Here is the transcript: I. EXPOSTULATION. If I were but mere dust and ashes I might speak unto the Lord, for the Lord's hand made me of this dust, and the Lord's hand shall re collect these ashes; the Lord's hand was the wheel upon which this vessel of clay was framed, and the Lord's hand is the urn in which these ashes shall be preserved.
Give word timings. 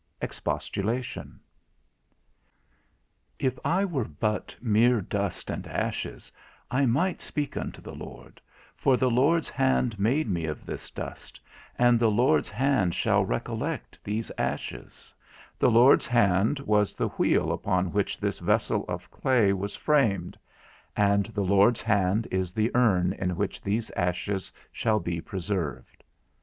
I. 0.19 0.25
EXPOSTULATION. 0.25 1.39
If 3.37 3.59
I 3.63 3.85
were 3.85 4.05
but 4.05 4.55
mere 4.59 4.99
dust 4.99 5.51
and 5.51 5.67
ashes 5.67 6.31
I 6.71 6.87
might 6.87 7.21
speak 7.21 7.55
unto 7.55 7.83
the 7.83 7.93
Lord, 7.93 8.41
for 8.75 8.97
the 8.97 9.11
Lord's 9.11 9.47
hand 9.51 9.99
made 9.99 10.27
me 10.27 10.45
of 10.45 10.65
this 10.65 10.89
dust, 10.89 11.39
and 11.77 11.99
the 11.99 12.09
Lord's 12.09 12.49
hand 12.49 12.95
shall 12.95 13.23
re 13.23 13.39
collect 13.41 14.03
these 14.03 14.31
ashes; 14.39 15.13
the 15.59 15.69
Lord's 15.69 16.07
hand 16.07 16.59
was 16.61 16.95
the 16.95 17.09
wheel 17.09 17.51
upon 17.51 17.91
which 17.91 18.19
this 18.19 18.39
vessel 18.39 18.85
of 18.87 19.11
clay 19.11 19.53
was 19.53 19.75
framed, 19.75 20.35
and 20.97 21.27
the 21.27 21.43
Lord's 21.45 21.83
hand 21.83 22.27
is 22.31 22.53
the 22.53 22.75
urn 22.75 23.13
in 23.13 23.35
which 23.35 23.61
these 23.61 23.91
ashes 23.91 24.51
shall 24.71 24.99
be 24.99 25.21
preserved. 25.21 26.03